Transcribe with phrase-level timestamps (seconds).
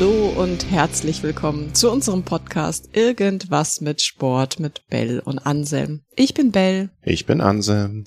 [0.00, 6.00] Hallo und herzlich willkommen zu unserem Podcast Irgendwas mit Sport mit Bell und Anselm.
[6.16, 6.88] Ich bin Bell.
[7.02, 8.06] Ich bin Anselm.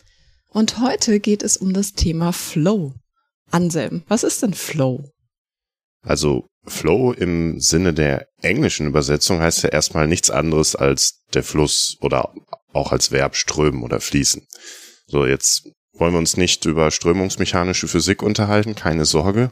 [0.50, 2.96] Und heute geht es um das Thema Flow.
[3.52, 5.08] Anselm, was ist denn Flow?
[6.02, 11.98] Also Flow im Sinne der englischen Übersetzung heißt ja erstmal nichts anderes als der Fluss
[12.02, 12.34] oder
[12.74, 14.42] auch als Verb strömen oder fließen.
[15.06, 19.52] So, jetzt wollen wir uns nicht über strömungsmechanische Physik unterhalten, keine Sorge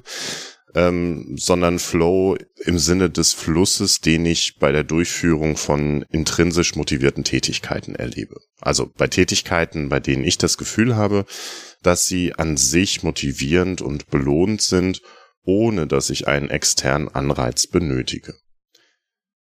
[0.75, 7.23] ähm, sondern Flow im Sinne des Flusses, den ich bei der Durchführung von intrinsisch motivierten
[7.23, 8.35] Tätigkeiten erlebe.
[8.59, 11.25] Also bei Tätigkeiten, bei denen ich das Gefühl habe,
[11.83, 15.01] dass sie an sich motivierend und belohnt sind,
[15.43, 18.35] ohne dass ich einen externen Anreiz benötige.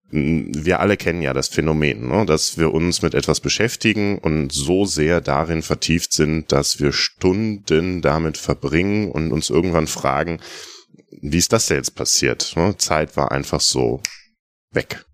[0.08, 2.24] Wir alle kennen ja das Phänomen, ne?
[2.26, 8.02] dass wir uns mit etwas beschäftigen und so sehr darin vertieft sind, dass wir Stunden
[8.02, 10.38] damit verbringen und uns irgendwann fragen,
[11.10, 12.54] wie ist das denn jetzt passiert?
[12.56, 12.76] Ne?
[12.76, 14.02] Zeit war einfach so
[14.72, 15.04] weg.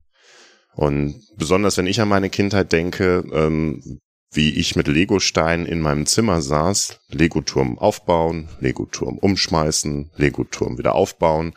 [0.75, 4.01] Und besonders wenn ich an meine Kindheit denke, ähm,
[4.33, 11.55] wie ich mit Legosteinen in meinem Zimmer saß, Legoturm aufbauen, Legoturm umschmeißen, Legoturm wieder aufbauen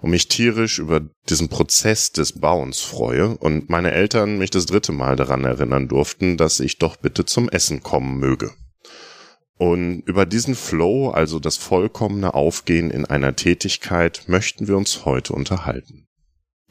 [0.00, 4.92] und mich tierisch über diesen Prozess des Bauens freue und meine Eltern mich das dritte
[4.92, 8.52] Mal daran erinnern durften, dass ich doch bitte zum Essen kommen möge.
[9.56, 15.32] Und über diesen Flow, also das vollkommene Aufgehen in einer Tätigkeit, möchten wir uns heute
[15.32, 16.08] unterhalten.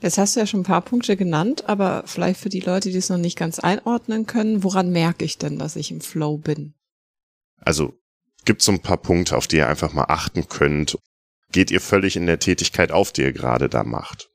[0.01, 2.97] Jetzt hast du ja schon ein paar Punkte genannt, aber vielleicht für die Leute, die
[2.97, 6.73] es noch nicht ganz einordnen können, woran merke ich denn, dass ich im Flow bin?
[7.61, 7.93] Also
[8.43, 10.97] gibt so ein paar Punkte, auf die ihr einfach mal achten könnt.
[11.53, 14.29] Geht ihr völlig in der Tätigkeit auf, die ihr gerade da macht?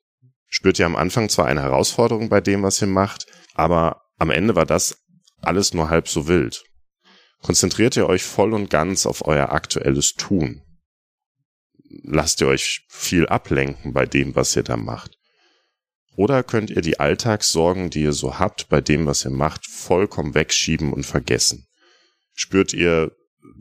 [0.46, 4.56] Spürt ihr am Anfang zwar eine Herausforderung bei dem, was ihr macht, aber am Ende
[4.56, 4.96] war das
[5.42, 6.64] alles nur halb so wild.
[7.42, 10.62] Konzentriert ihr euch voll und ganz auf euer aktuelles Tun.
[12.02, 15.18] Lasst ihr euch viel ablenken bei dem, was ihr da macht.
[16.16, 20.34] Oder könnt ihr die Alltagssorgen, die ihr so habt, bei dem, was ihr macht, vollkommen
[20.34, 21.68] wegschieben und vergessen.
[22.34, 23.12] Spürt ihr,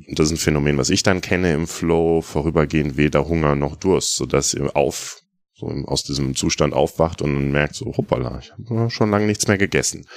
[0.10, 4.16] das ist ein Phänomen, was ich dann kenne im Flow, vorübergehend weder Hunger noch Durst,
[4.16, 5.22] sodass ihr auf,
[5.54, 9.60] so aus diesem Zustand aufwacht und merkt so, hoppala, ich habe schon lange nichts mehr
[9.60, 10.08] gegessen.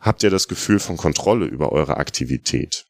[0.00, 2.86] Habt ihr das Gefühl von Kontrolle über eure Aktivität?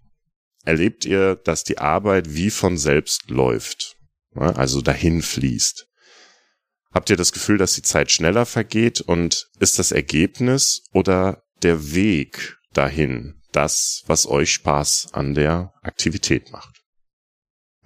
[0.65, 3.97] Erlebt ihr, dass die Arbeit wie von selbst läuft,
[4.35, 5.89] also dahin fließt?
[6.93, 11.95] Habt ihr das Gefühl, dass die Zeit schneller vergeht und ist das Ergebnis oder der
[11.95, 16.83] Weg dahin das, was euch Spaß an der Aktivität macht?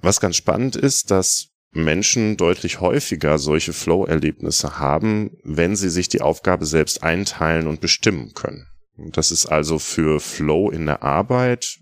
[0.00, 6.20] Was ganz spannend ist, dass Menschen deutlich häufiger solche Flow-Erlebnisse haben, wenn sie sich die
[6.20, 8.66] Aufgabe selbst einteilen und bestimmen können.
[8.96, 11.78] Das ist also für Flow in der Arbeit,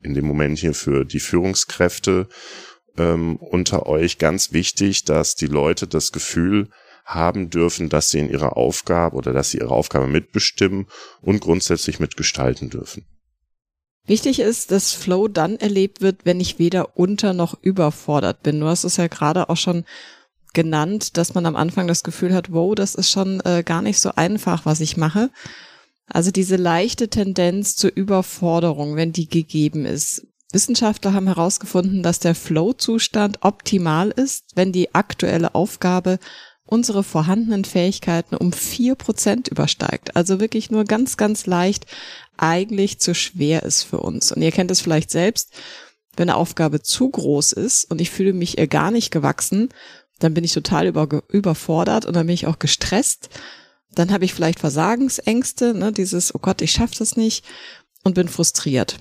[0.00, 2.28] in dem Moment hier für die Führungskräfte
[2.96, 6.70] ähm, unter euch ganz wichtig, dass die Leute das Gefühl
[7.04, 10.86] haben dürfen, dass sie in ihrer Aufgabe oder dass sie ihre Aufgabe mitbestimmen
[11.20, 13.04] und grundsätzlich mitgestalten dürfen.
[14.06, 18.60] Wichtig ist, dass Flow dann erlebt wird, wenn ich weder unter noch überfordert bin.
[18.60, 19.84] Du hast es ja gerade auch schon
[20.52, 23.98] genannt, dass man am Anfang das Gefühl hat, wow, das ist schon äh, gar nicht
[23.98, 25.30] so einfach, was ich mache.
[26.06, 30.26] Also diese leichte Tendenz zur Überforderung, wenn die gegeben ist.
[30.52, 36.18] Wissenschaftler haben herausgefunden, dass der Flow-Zustand optimal ist, wenn die aktuelle Aufgabe
[36.66, 40.16] unsere vorhandenen Fähigkeiten um vier Prozent übersteigt.
[40.16, 41.86] Also wirklich nur ganz, ganz leicht
[42.36, 44.32] eigentlich zu schwer ist für uns.
[44.32, 45.52] Und ihr kennt es vielleicht selbst,
[46.16, 49.68] wenn eine Aufgabe zu groß ist und ich fühle mich ihr gar nicht gewachsen,
[50.20, 53.28] dann bin ich total über, überfordert und dann bin ich auch gestresst
[53.98, 57.44] dann habe ich vielleicht Versagensängste, ne, dieses, oh Gott, ich schaffe das nicht
[58.02, 58.98] und bin frustriert.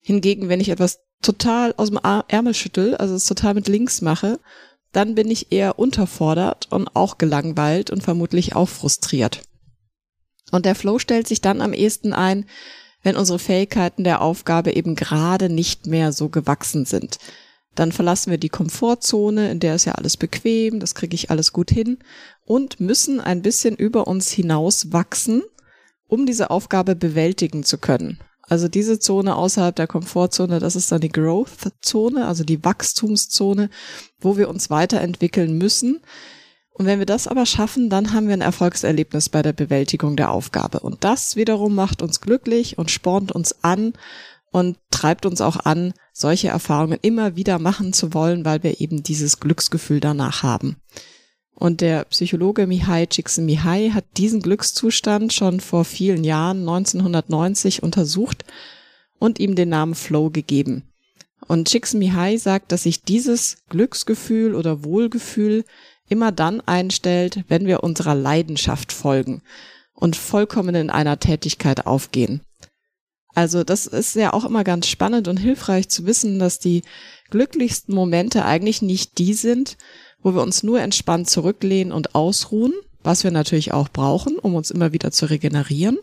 [0.00, 1.98] Hingegen, wenn ich etwas total aus dem
[2.28, 4.38] Ärmel schüttel, also es total mit links mache,
[4.92, 9.42] dann bin ich eher unterfordert und auch gelangweilt und vermutlich auch frustriert.
[10.52, 12.46] Und der Flow stellt sich dann am ehesten ein,
[13.02, 17.18] wenn unsere Fähigkeiten der Aufgabe eben gerade nicht mehr so gewachsen sind.
[17.76, 21.52] Dann verlassen wir die Komfortzone, in der ist ja alles bequem, das kriege ich alles
[21.52, 21.98] gut hin
[22.44, 25.42] und müssen ein bisschen über uns hinaus wachsen,
[26.08, 28.18] um diese Aufgabe bewältigen zu können.
[28.48, 33.68] Also diese Zone außerhalb der Komfortzone, das ist dann die Growth-Zone, also die Wachstumszone,
[34.20, 36.00] wo wir uns weiterentwickeln müssen.
[36.70, 40.30] Und wenn wir das aber schaffen, dann haben wir ein Erfolgserlebnis bei der Bewältigung der
[40.30, 40.80] Aufgabe.
[40.80, 43.94] Und das wiederum macht uns glücklich und spornt uns an
[44.56, 49.02] und treibt uns auch an, solche Erfahrungen immer wieder machen zu wollen, weil wir eben
[49.02, 50.76] dieses Glücksgefühl danach haben.
[51.54, 58.46] Und der Psychologe Mihai Csikszentmihalyi hat diesen Glückszustand schon vor vielen Jahren, 1990, untersucht
[59.18, 60.84] und ihm den Namen Flow gegeben.
[61.46, 65.66] Und Csikszentmihalyi sagt, dass sich dieses Glücksgefühl oder Wohlgefühl
[66.08, 69.42] immer dann einstellt, wenn wir unserer Leidenschaft folgen
[69.92, 72.40] und vollkommen in einer Tätigkeit aufgehen.
[73.36, 76.82] Also das ist ja auch immer ganz spannend und hilfreich zu wissen, dass die
[77.28, 79.76] glücklichsten Momente eigentlich nicht die sind,
[80.22, 82.72] wo wir uns nur entspannt zurücklehnen und ausruhen,
[83.02, 85.98] was wir natürlich auch brauchen, um uns immer wieder zu regenerieren,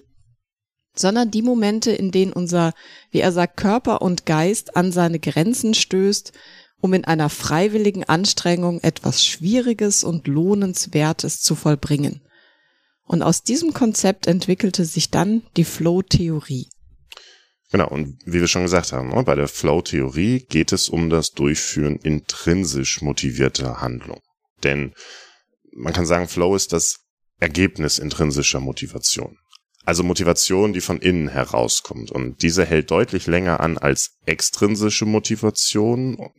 [0.96, 2.72] sondern die Momente, in denen unser,
[3.10, 6.34] wie er sagt, Körper und Geist an seine Grenzen stößt,
[6.82, 12.22] um in einer freiwilligen Anstrengung etwas Schwieriges und Lohnenswertes zu vollbringen.
[13.08, 16.68] Und aus diesem Konzept entwickelte sich dann die Flow-Theorie.
[17.74, 21.32] Genau, und wie wir schon gesagt haben, ne, bei der Flow-Theorie geht es um das
[21.32, 24.20] Durchführen intrinsisch motivierter Handlung.
[24.64, 24.94] Denn
[25.76, 27.00] man kann sagen, Flow ist das
[27.40, 29.40] Ergebnis intrinsischer Motivation.
[29.86, 32.12] Also Motivation, die von innen herauskommt.
[32.12, 36.30] Und diese hält deutlich länger an als extrinsische Motivation,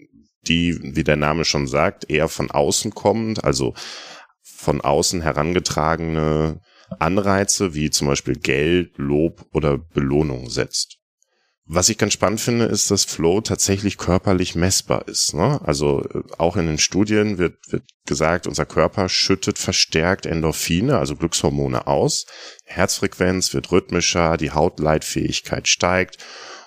[0.46, 3.74] die, wie der Name schon sagt, eher von außen kommt, also
[4.40, 6.60] von außen herangetragene
[7.00, 11.00] Anreize wie zum Beispiel Geld, Lob oder Belohnung setzt.
[11.66, 15.32] Was ich ganz spannend finde, ist, dass Flow tatsächlich körperlich messbar ist.
[15.32, 15.60] Ne?
[15.64, 21.16] Also äh, auch in den Studien wird, wird gesagt, unser Körper schüttet verstärkt Endorphine, also
[21.16, 22.26] Glückshormone aus.
[22.66, 26.18] Herzfrequenz wird rhythmischer, die Hautleitfähigkeit steigt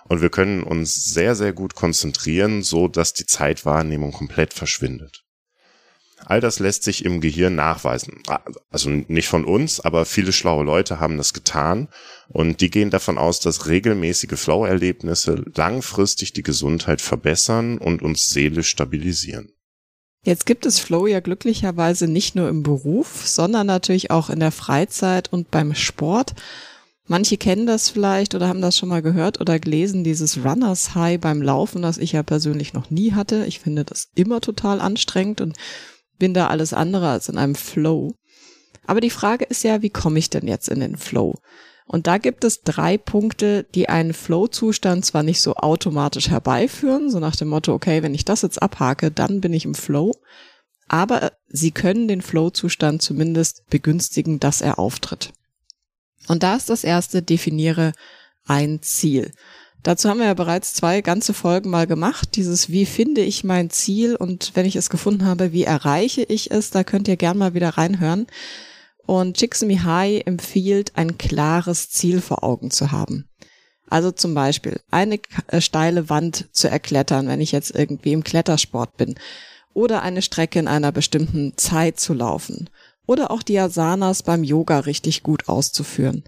[0.05, 5.26] und wir können uns sehr, sehr gut konzentrieren, so dass die Zeitwahrnehmung komplett verschwindet.
[6.29, 8.21] All das lässt sich im Gehirn nachweisen.
[8.69, 11.87] Also nicht von uns, aber viele schlaue Leute haben das getan
[12.27, 18.67] und die gehen davon aus, dass regelmäßige Flow-Erlebnisse langfristig die Gesundheit verbessern und uns seelisch
[18.67, 19.53] stabilisieren.
[20.21, 24.51] Jetzt gibt es Flow ja glücklicherweise nicht nur im Beruf, sondern natürlich auch in der
[24.51, 26.33] Freizeit und beim Sport.
[27.05, 31.21] Manche kennen das vielleicht oder haben das schon mal gehört oder gelesen, dieses Runners High
[31.21, 33.45] beim Laufen, das ich ja persönlich noch nie hatte.
[33.45, 35.55] Ich finde das immer total anstrengend und
[36.17, 38.13] bin da alles andere als in einem Flow.
[38.85, 41.35] Aber die Frage ist ja, wie komme ich denn jetzt in den Flow?
[41.85, 47.19] Und da gibt es drei Punkte, die einen Flow-Zustand zwar nicht so automatisch herbeiführen, so
[47.19, 50.13] nach dem Motto, okay, wenn ich das jetzt abhake, dann bin ich im Flow,
[50.89, 55.31] aber sie können den Flow-Zustand zumindest begünstigen, dass er auftritt.
[56.27, 57.93] Und da ist das erste, definiere
[58.45, 59.31] ein Ziel.
[59.87, 62.35] Dazu haben wir ja bereits zwei ganze Folgen mal gemacht.
[62.35, 66.51] Dieses, wie finde ich mein Ziel und wenn ich es gefunden habe, wie erreiche ich
[66.51, 66.71] es?
[66.71, 68.27] Da könnt ihr gern mal wieder reinhören.
[69.05, 73.29] Und Csikszentmihalyi empfiehlt, ein klares Ziel vor Augen zu haben.
[73.89, 78.97] Also zum Beispiel eine äh, steile Wand zu erklettern, wenn ich jetzt irgendwie im Klettersport
[78.97, 79.15] bin.
[79.73, 82.69] Oder eine Strecke in einer bestimmten Zeit zu laufen.
[83.05, 86.25] Oder auch die Asanas beim Yoga richtig gut auszuführen.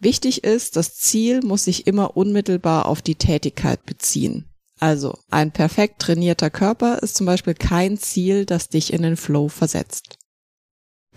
[0.00, 4.48] Wichtig ist, das Ziel muss sich immer unmittelbar auf die Tätigkeit beziehen.
[4.78, 9.48] Also ein perfekt trainierter Körper ist zum Beispiel kein Ziel, das dich in den Flow
[9.48, 10.16] versetzt.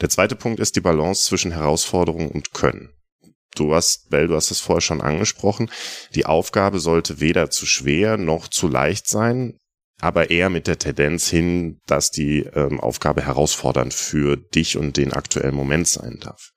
[0.02, 2.90] Der zweite Punkt ist die Balance zwischen Herausforderung und Können.
[3.54, 5.70] Du hast, Bell, du hast es vorher schon angesprochen.
[6.16, 9.58] Die Aufgabe sollte weder zu schwer noch zu leicht sein,
[10.00, 15.14] aber eher mit der Tendenz hin, dass die ähm, Aufgabe herausfordernd für dich und den
[15.14, 16.52] aktuellen Moment sein darf.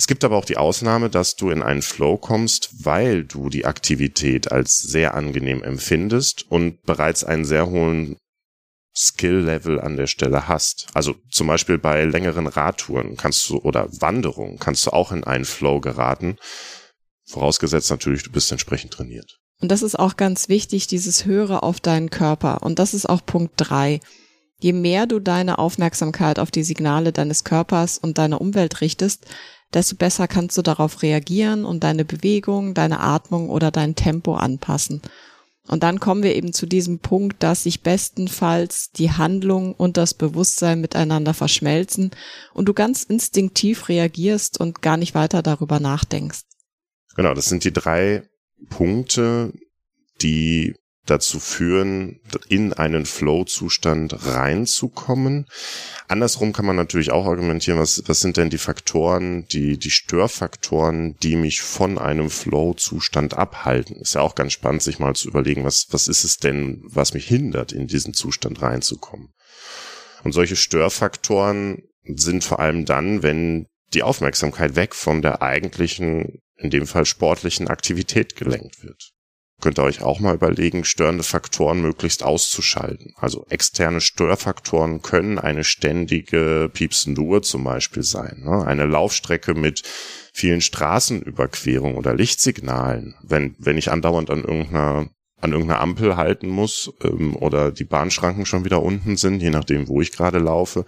[0.00, 3.66] Es gibt aber auch die Ausnahme, dass du in einen Flow kommst, weil du die
[3.66, 8.16] Aktivität als sehr angenehm empfindest und bereits einen sehr hohen
[8.96, 10.86] Skill-Level an der Stelle hast.
[10.94, 15.44] Also zum Beispiel bei längeren Radtouren kannst du oder Wanderungen kannst du auch in einen
[15.44, 16.38] Flow geraten.
[17.26, 19.38] Vorausgesetzt natürlich, du bist entsprechend trainiert.
[19.60, 22.62] Und das ist auch ganz wichtig, dieses Höre auf deinen Körper.
[22.62, 24.00] Und das ist auch Punkt drei.
[24.60, 29.26] Je mehr du deine Aufmerksamkeit auf die Signale deines Körpers und deiner Umwelt richtest,
[29.72, 35.00] desto besser kannst du darauf reagieren und deine Bewegung, deine Atmung oder dein Tempo anpassen.
[35.68, 40.14] Und dann kommen wir eben zu diesem Punkt, dass sich bestenfalls die Handlung und das
[40.14, 42.10] Bewusstsein miteinander verschmelzen
[42.54, 46.40] und du ganz instinktiv reagierst und gar nicht weiter darüber nachdenkst.
[47.14, 48.28] Genau, das sind die drei
[48.68, 49.52] Punkte,
[50.22, 50.74] die
[51.10, 55.46] dazu führen, in einen Flow-Zustand reinzukommen.
[56.08, 61.16] Andersrum kann man natürlich auch argumentieren, was, was sind denn die Faktoren, die, die Störfaktoren,
[61.22, 63.96] die mich von einem Flow-Zustand abhalten?
[63.96, 67.14] Ist ja auch ganz spannend, sich mal zu überlegen, was, was ist es denn, was
[67.14, 69.28] mich hindert, in diesen Zustand reinzukommen?
[70.22, 76.70] Und solche Störfaktoren sind vor allem dann, wenn die Aufmerksamkeit weg von der eigentlichen, in
[76.70, 79.12] dem Fall sportlichen Aktivität gelenkt wird
[79.60, 83.14] könnt ihr euch auch mal überlegen, störende Faktoren möglichst auszuschalten.
[83.16, 88.42] Also externe Störfaktoren können eine ständige piepsende Uhr zum Beispiel sein.
[88.44, 88.64] Ne?
[88.66, 89.82] Eine Laufstrecke mit
[90.32, 93.14] vielen Straßenüberquerungen oder Lichtsignalen.
[93.22, 95.08] Wenn, wenn ich andauernd an irgendeiner
[95.42, 99.88] an irgendeiner Ampel halten muss ähm, oder die Bahnschranken schon wieder unten sind, je nachdem,
[99.88, 100.84] wo ich gerade laufe,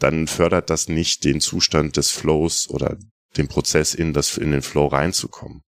[0.00, 2.96] dann fördert das nicht den Zustand des Flows oder
[3.36, 5.62] den Prozess in das in den Flow reinzukommen.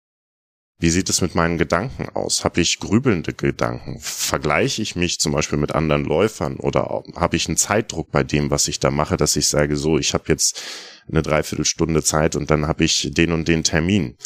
[0.84, 2.44] Wie sieht es mit meinen Gedanken aus?
[2.44, 4.00] Habe ich grübelnde Gedanken?
[4.02, 8.52] Vergleiche ich mich zum Beispiel mit anderen Läufern oder habe ich einen Zeitdruck bei dem,
[8.52, 10.62] was ich da mache, dass ich sage, so, ich habe jetzt
[11.10, 14.18] eine Dreiviertelstunde Zeit und dann habe ich den und den Termin.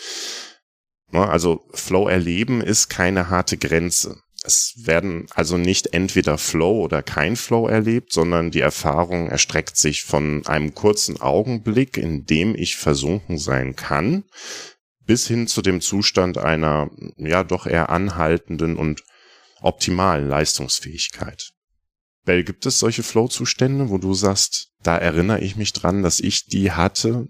[1.11, 4.17] Also Flow erleben ist keine harte Grenze.
[4.43, 10.05] Es werden also nicht entweder Flow oder kein Flow erlebt, sondern die Erfahrung erstreckt sich
[10.05, 14.23] von einem kurzen Augenblick, in dem ich versunken sein kann,
[15.07, 19.03] bis hin zu dem Zustand einer ja doch eher anhaltenden und
[19.61, 21.51] optimalen Leistungsfähigkeit.
[22.25, 26.45] Bell, gibt es solche Flow-Zustände, wo du sagst, da erinnere ich mich dran, dass ich
[26.45, 27.27] die hatte?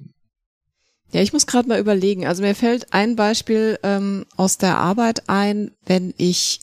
[1.12, 2.26] Ja, ich muss gerade mal überlegen.
[2.26, 6.60] Also mir fällt ein Beispiel ähm, aus der Arbeit ein, wenn ich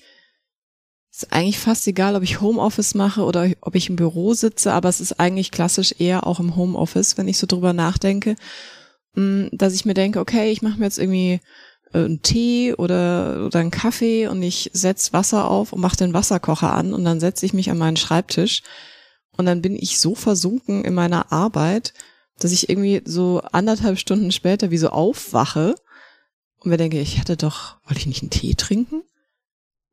[1.15, 4.89] ist eigentlich fast egal, ob ich Homeoffice mache oder ob ich im Büro sitze, aber
[4.89, 8.35] es ist eigentlich klassisch eher auch im Homeoffice, wenn ich so drüber nachdenke.
[9.15, 11.41] Mm, dass ich mir denke, okay, ich mache mir jetzt irgendwie
[11.93, 16.15] äh, einen Tee oder, oder einen Kaffee und ich setz Wasser auf und mache den
[16.15, 18.63] Wasserkocher an und dann setze ich mich an meinen Schreibtisch
[19.37, 21.95] und dann bin ich so versunken in meiner Arbeit,
[22.39, 25.77] dass ich irgendwie so anderthalb Stunden später wie so aufwache
[26.59, 29.03] und mir denke, ich hatte doch, wollte ich nicht einen Tee trinken?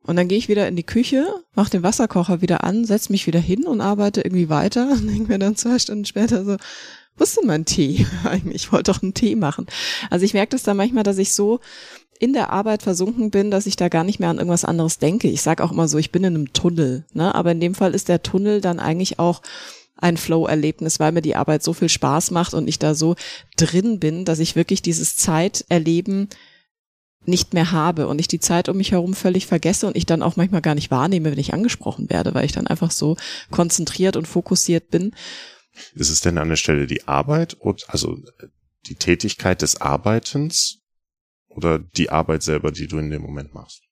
[0.04, 3.28] Und dann gehe ich wieder in die Küche, mache den Wasserkocher wieder an, setz mich
[3.28, 6.56] wieder hin und arbeite irgendwie weiter und denke mir dann zwei Stunden später so,
[7.16, 8.64] wo ist denn mein Tee eigentlich?
[8.64, 9.66] Ich wollte doch einen Tee machen.
[10.10, 11.60] Also ich merke das da manchmal, dass ich so
[12.18, 15.28] in der Arbeit versunken bin, dass ich da gar nicht mehr an irgendwas anderes denke.
[15.28, 17.04] Ich sage auch immer so, ich bin in einem Tunnel.
[17.12, 17.34] Ne?
[17.34, 19.42] Aber in dem Fall ist der Tunnel dann eigentlich auch
[19.96, 23.16] ein Flow-Erlebnis, weil mir die Arbeit so viel Spaß macht und ich da so
[23.56, 26.28] drin bin, dass ich wirklich dieses Zeiterleben
[27.24, 30.22] nicht mehr habe und ich die Zeit um mich herum völlig vergesse und ich dann
[30.22, 33.16] auch manchmal gar nicht wahrnehme, wenn ich angesprochen werde, weil ich dann einfach so
[33.50, 35.12] konzentriert und fokussiert bin.
[35.94, 37.56] Ist es denn an der Stelle die Arbeit,
[37.88, 38.18] also
[38.86, 40.80] die Tätigkeit des Arbeitens
[41.48, 43.82] oder die Arbeit selber, die du in dem Moment machst?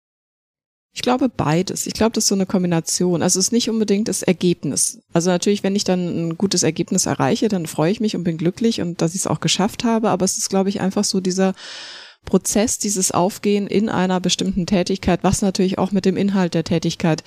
[0.92, 1.86] Ich glaube beides.
[1.86, 3.22] Ich glaube, das ist so eine Kombination.
[3.22, 5.00] Also es ist nicht unbedingt das Ergebnis.
[5.12, 8.38] Also natürlich, wenn ich dann ein gutes Ergebnis erreiche, dann freue ich mich und bin
[8.38, 10.10] glücklich und dass ich es auch geschafft habe.
[10.10, 11.54] Aber es ist, glaube ich, einfach so dieser
[12.24, 17.22] Prozess, dieses Aufgehen in einer bestimmten Tätigkeit, was natürlich auch mit dem Inhalt der Tätigkeit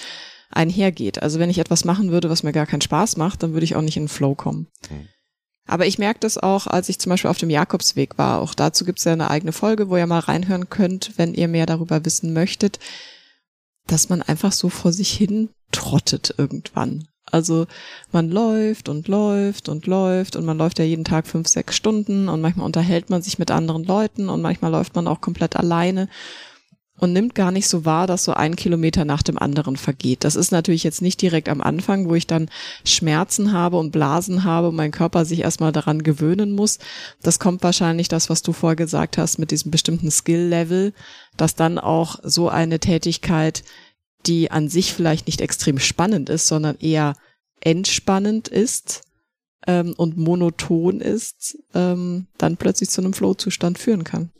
[0.54, 1.22] einhergeht.
[1.22, 3.76] Also wenn ich etwas machen würde, was mir gar keinen Spaß macht, dann würde ich
[3.76, 4.68] auch nicht in den Flow kommen.
[4.90, 5.08] Mhm.
[5.66, 8.42] Aber ich merke das auch, als ich zum Beispiel auf dem Jakobsweg war.
[8.42, 11.48] Auch dazu gibt es ja eine eigene Folge, wo ihr mal reinhören könnt, wenn ihr
[11.48, 12.80] mehr darüber wissen möchtet,
[13.88, 17.08] dass man einfach so vor sich hin trottet irgendwann.
[17.32, 17.66] Also
[18.12, 22.30] man läuft und läuft und läuft und man läuft ja jeden Tag fünf, sechs Stunden
[22.30, 26.10] und manchmal unterhält man sich mit anderen Leuten und manchmal läuft man auch komplett alleine
[27.04, 30.24] und nimmt gar nicht so wahr, dass so ein Kilometer nach dem anderen vergeht.
[30.24, 32.50] Das ist natürlich jetzt nicht direkt am Anfang, wo ich dann
[32.86, 36.80] Schmerzen habe und Blasen habe und mein Körper sich erstmal daran gewöhnen muss.
[37.22, 40.94] Das kommt wahrscheinlich das, was du vorher gesagt hast, mit diesem bestimmten Skill-Level,
[41.36, 43.66] dass dann auch so eine Tätigkeit,
[44.26, 47.16] die an sich vielleicht nicht extrem spannend ist, sondern eher
[47.60, 49.02] entspannend ist
[49.68, 54.32] ähm, und monoton ist, ähm, dann plötzlich zu einem Flow-Zustand führen kann.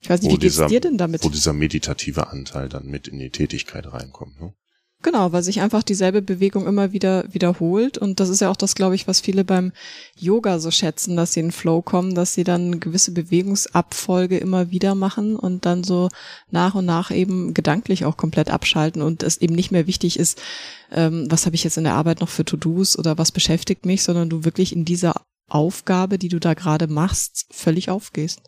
[0.00, 1.24] Ich weiß nicht, wie geht's dieser, dir denn damit?
[1.24, 4.40] Wo dieser meditative Anteil dann mit in die Tätigkeit reinkommt.
[4.40, 4.54] Ne?
[5.00, 7.98] Genau, weil sich einfach dieselbe Bewegung immer wieder wiederholt.
[7.98, 9.72] Und das ist ja auch das, glaube ich, was viele beim
[10.16, 14.96] Yoga so schätzen, dass sie in Flow kommen, dass sie dann gewisse Bewegungsabfolge immer wieder
[14.96, 16.08] machen und dann so
[16.50, 20.42] nach und nach eben gedanklich auch komplett abschalten und es eben nicht mehr wichtig ist,
[20.90, 24.02] ähm, was habe ich jetzt in der Arbeit noch für To-Dos oder was beschäftigt mich,
[24.02, 28.40] sondern du wirklich in dieser Aufgabe, die du da gerade machst, völlig aufgehst.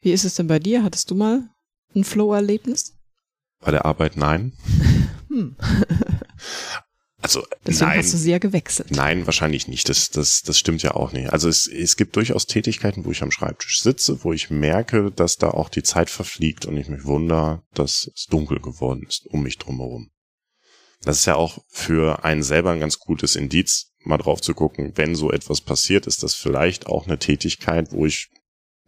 [0.00, 0.82] Wie ist es denn bei dir?
[0.82, 1.48] Hattest du mal
[1.94, 2.94] ein Flow-Erlebnis?
[3.60, 4.52] Bei der Arbeit nein.
[5.28, 5.56] hm.
[7.22, 8.90] Also Deswegen nein, hast du sehr gewechselt.
[8.92, 9.90] Nein, wahrscheinlich nicht.
[9.90, 11.30] Das, das, das stimmt ja auch nicht.
[11.30, 15.36] Also es, es gibt durchaus Tätigkeiten, wo ich am Schreibtisch sitze, wo ich merke, dass
[15.36, 19.42] da auch die Zeit verfliegt und ich mich wundere, dass es dunkel geworden ist um
[19.42, 20.10] mich drumherum.
[21.02, 24.92] Das ist ja auch für einen selber ein ganz gutes Indiz, mal drauf zu gucken,
[24.96, 28.30] wenn so etwas passiert, ist das vielleicht auch eine Tätigkeit, wo ich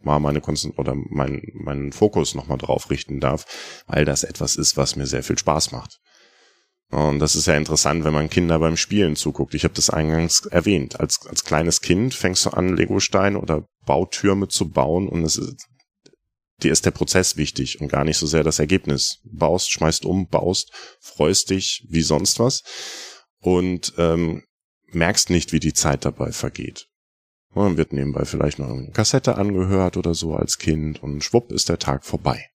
[0.05, 3.45] mal meine Konzent oder meinen meinen Fokus nochmal drauf richten darf,
[3.87, 5.99] weil das etwas ist, was mir sehr viel Spaß macht.
[6.93, 9.55] Und das ist ja interessant, wenn man Kinder beim Spielen zuguckt.
[9.55, 10.99] Ich habe das eingangs erwähnt.
[10.99, 15.65] Als, als kleines Kind fängst du an, Legosteine oder Bautürme zu bauen und es ist,
[16.61, 19.21] dir ist der Prozess wichtig und gar nicht so sehr das Ergebnis.
[19.23, 22.61] Baust, schmeißt um, baust, freust dich wie sonst was
[23.39, 24.43] und ähm,
[24.91, 26.87] merkst nicht, wie die Zeit dabei vergeht.
[27.55, 31.69] Man wird nebenbei vielleicht noch eine Kassette angehört oder so als Kind und schwupp ist
[31.69, 32.49] der Tag vorbei.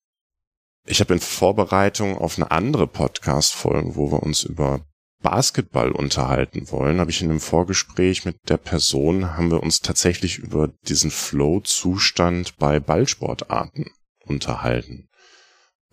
[0.87, 4.81] Ich habe in Vorbereitung auf eine andere Podcast-Folge, wo wir uns über
[5.23, 10.38] Basketball unterhalten wollen, habe ich in einem Vorgespräch mit der Person, haben wir uns tatsächlich
[10.38, 13.90] über diesen Flow-Zustand bei Ballsportarten
[14.25, 15.09] unterhalten.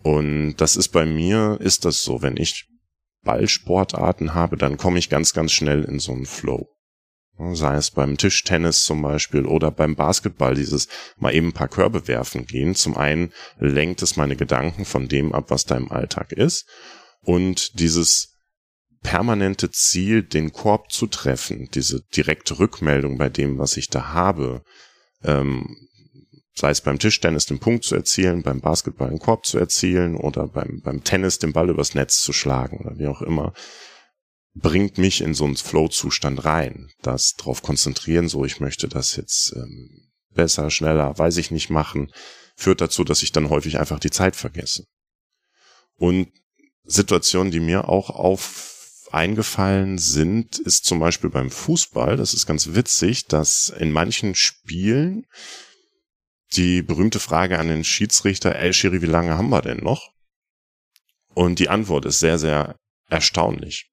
[0.02, 2.68] Und das ist bei mir, ist das so, wenn ich
[3.24, 6.68] Ballsportarten habe, dann komme ich ganz, ganz schnell in so einen Flow.
[7.52, 10.88] Sei es beim Tischtennis zum Beispiel oder beim Basketball, dieses
[11.18, 12.74] mal eben ein paar Körbe werfen gehen.
[12.74, 16.66] Zum einen lenkt es meine Gedanken von dem ab, was da im Alltag ist.
[17.20, 18.36] Und dieses
[19.02, 24.62] permanente Ziel, den Korb zu treffen, diese direkte Rückmeldung bei dem, was ich da habe,
[25.22, 25.76] ähm,
[26.54, 30.48] sei es beim Tischtennis den Punkt zu erzielen, beim Basketball einen Korb zu erzielen oder
[30.48, 33.52] beim, beim Tennis den Ball übers Netz zu schlagen oder wie auch immer,
[34.56, 36.90] bringt mich in so einen Flow-Zustand rein.
[37.02, 42.10] Das drauf konzentrieren, so ich möchte das jetzt ähm, besser, schneller, weiß ich nicht machen,
[42.56, 44.84] führt dazu, dass ich dann häufig einfach die Zeit vergesse.
[45.98, 46.28] Und
[46.84, 52.16] Situationen, die mir auch auf eingefallen sind, ist zum Beispiel beim Fußball.
[52.16, 55.26] Das ist ganz witzig, dass in manchen Spielen
[56.54, 60.10] die berühmte Frage an den Schiedsrichter, ey Schiri, wie lange haben wir denn noch?
[61.34, 62.76] Und die Antwort ist sehr, sehr
[63.08, 63.90] erstaunlich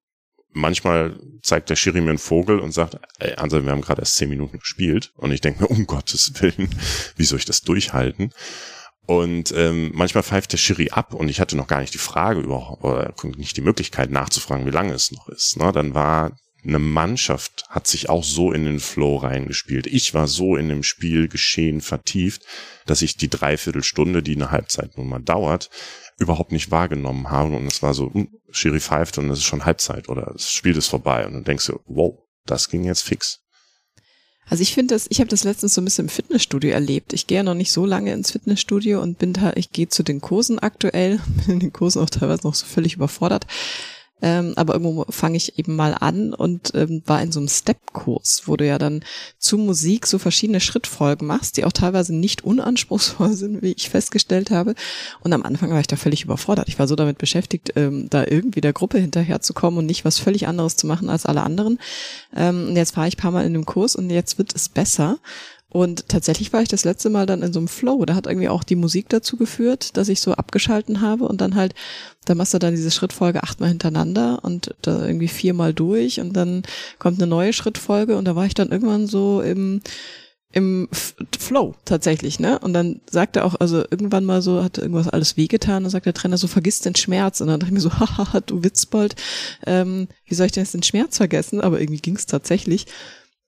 [0.54, 4.16] manchmal zeigt der Schiri mir einen Vogel und sagt, ey, Ansel, wir haben gerade erst
[4.16, 5.12] zehn Minuten gespielt.
[5.16, 6.70] Und ich denke mir, um Gottes Willen,
[7.16, 8.32] wie soll ich das durchhalten?
[9.06, 12.40] Und ähm, manchmal pfeift der Schiri ab und ich hatte noch gar nicht die Frage
[12.40, 15.58] überhaupt, oder nicht die Möglichkeit nachzufragen, wie lange es noch ist.
[15.58, 15.72] Ne?
[15.72, 16.32] Dann war
[16.66, 19.86] eine Mannschaft, hat sich auch so in den Flow reingespielt.
[19.86, 22.42] Ich war so in dem Spiel geschehen vertieft,
[22.86, 25.68] dass ich die Dreiviertelstunde, die eine Halbzeit nun mal dauert,
[26.18, 27.56] überhaupt nicht wahrgenommen habe.
[27.56, 30.76] Und es war so, hm, Schiri pfeift und es ist schon Halbzeit oder das Spiel
[30.76, 31.26] ist vorbei.
[31.26, 33.40] Und dann denkst du, wow, das ging jetzt fix.
[34.46, 37.12] Also ich finde das, ich habe das letztens so ein bisschen im Fitnessstudio erlebt.
[37.14, 40.02] Ich gehe ja noch nicht so lange ins Fitnessstudio und bin da, ich gehe zu
[40.02, 43.46] den Kursen aktuell, bin in den Kursen auch teilweise noch so völlig überfordert.
[44.22, 48.42] Ähm, aber irgendwo fange ich eben mal an und ähm, war in so einem Step-Kurs,
[48.46, 49.04] wo du ja dann
[49.38, 54.50] zu Musik so verschiedene Schrittfolgen machst, die auch teilweise nicht unanspruchsvoll sind, wie ich festgestellt
[54.50, 54.74] habe.
[55.20, 56.68] Und am Anfang war ich da völlig überfordert.
[56.68, 60.46] Ich war so damit beschäftigt, ähm, da irgendwie der Gruppe hinterherzukommen und nicht was völlig
[60.46, 61.78] anderes zu machen als alle anderen.
[62.34, 65.18] Ähm, jetzt war ich paar Mal in dem Kurs und jetzt wird es besser.
[65.74, 68.04] Und tatsächlich war ich das letzte Mal dann in so einem Flow.
[68.04, 71.56] Da hat irgendwie auch die Musik dazu geführt, dass ich so abgeschalten habe und dann
[71.56, 71.74] halt,
[72.26, 76.62] da machst du dann diese Schrittfolge achtmal hintereinander und da irgendwie viermal durch und dann
[77.00, 79.80] kommt eine neue Schrittfolge und da war ich dann irgendwann so im,
[80.52, 80.88] im
[81.36, 82.60] Flow tatsächlich, ne?
[82.60, 86.06] Und dann sagt er auch, also irgendwann mal so, hat irgendwas alles wehgetan, und sagt
[86.06, 87.40] der Trainer so, vergiss den Schmerz.
[87.40, 89.16] Und dann dachte ich mir so, haha, du Witzbold,
[89.66, 91.60] ähm, wie soll ich denn jetzt den Schmerz vergessen?
[91.60, 92.86] Aber irgendwie ging es tatsächlich.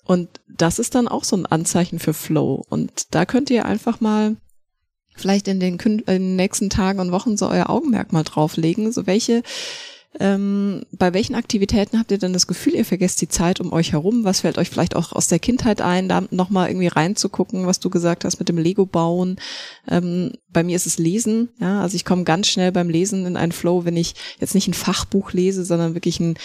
[0.07, 2.65] Und das ist dann auch so ein Anzeichen für Flow.
[2.69, 4.37] Und da könnt ihr einfach mal
[5.17, 8.93] vielleicht in den, in den nächsten Tagen und Wochen so euer Augenmerk mal drauflegen.
[8.93, 9.43] So welche,
[10.21, 13.93] ähm, bei welchen Aktivitäten habt ihr denn das Gefühl, ihr vergesst die Zeit um euch
[13.93, 14.25] herum?
[14.25, 17.91] Was fällt euch vielleicht auch aus der Kindheit ein, da nochmal irgendwie reinzugucken, was du
[17.91, 19.37] gesagt hast mit dem Lego bauen?
[19.89, 23.37] Ähm, bei mir ist es Lesen, ja, also ich komme ganz schnell beim Lesen in
[23.37, 26.37] einen Flow, wenn ich jetzt nicht ein Fachbuch lese, sondern wirklich ein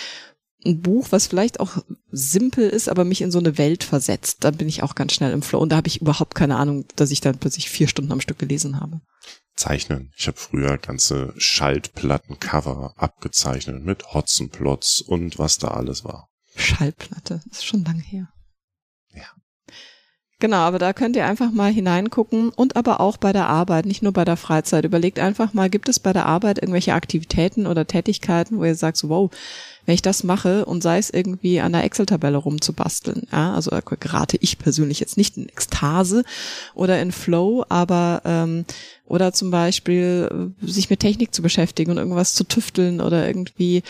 [0.65, 1.78] ein Buch, was vielleicht auch
[2.12, 4.43] simpel ist, aber mich in so eine Welt versetzt.
[4.43, 5.60] Dann bin ich auch ganz schnell im Flow.
[5.60, 8.39] Und da habe ich überhaupt keine Ahnung, dass ich dann plötzlich vier Stunden am Stück
[8.39, 9.02] gelesen habe.
[9.56, 10.12] Zeichnen.
[10.17, 16.30] Ich habe früher ganze Schallplattencover abgezeichnet mit Hotzenplotz und was da alles war.
[16.56, 18.28] Schallplatte, das ist schon lange her.
[19.13, 19.26] Ja.
[20.39, 24.02] Genau, aber da könnt ihr einfach mal hineingucken und aber auch bei der Arbeit, nicht
[24.02, 24.86] nur bei der Freizeit.
[24.86, 28.97] Überlegt einfach mal, gibt es bei der Arbeit irgendwelche Aktivitäten oder Tätigkeiten, wo ihr sagt,
[28.97, 29.32] so, wow,
[29.86, 34.38] wenn ich das mache und sei es irgendwie an der Excel-Tabelle rumzubasteln, ja, also gerate
[34.41, 36.24] ich persönlich jetzt nicht in Ekstase
[36.74, 38.65] oder in Flow, aber ähm,
[39.06, 43.84] oder zum Beispiel äh, sich mit Technik zu beschäftigen und irgendwas zu tüfteln oder irgendwie,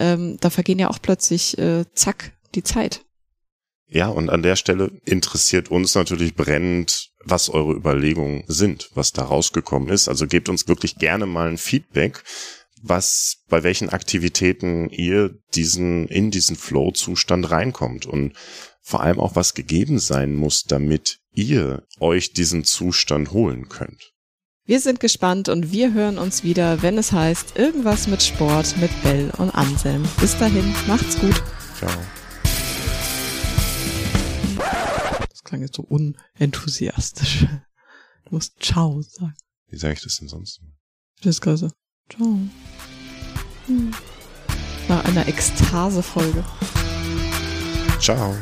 [0.00, 3.02] ähm, da vergehen ja auch plötzlich äh, zack die Zeit.
[3.86, 9.22] Ja, und an der Stelle interessiert uns natürlich brennend, was eure Überlegungen sind, was da
[9.22, 10.08] rausgekommen ist.
[10.08, 12.24] Also gebt uns wirklich gerne mal ein Feedback,
[12.86, 18.34] was, bei welchen Aktivitäten ihr diesen, in diesen Flow-Zustand reinkommt und
[18.80, 24.12] vor allem auch was gegeben sein muss, damit ihr euch diesen Zustand holen könnt.
[24.66, 28.90] Wir sind gespannt und wir hören uns wieder, wenn es heißt irgendwas mit Sport mit
[29.02, 30.04] Bell und Anselm.
[30.20, 31.42] Bis dahin, macht's gut.
[31.78, 31.90] Ciao.
[35.54, 37.46] klang jetzt so unenthusiastisch.
[38.24, 39.36] Du musst Ciao sagen.
[39.68, 40.60] Wie sage ich das denn sonst?
[41.22, 41.74] Das ist.
[42.08, 42.38] Ciao.
[44.88, 46.44] Nach einer Ekstase-Folge.
[48.00, 48.34] Ciao.